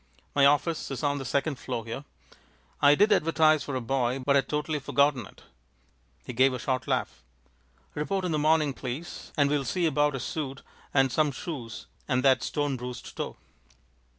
[0.33, 2.05] My office is on the second floor here.
[2.81, 5.43] I did advertise for a boy, but had totally forgotten it."
[6.25, 7.21] He gave a short laugh.
[7.93, 12.23] "Report in the morning, please, and we'll see about a suit and some shoes and
[12.23, 13.37] that stone bruised toe."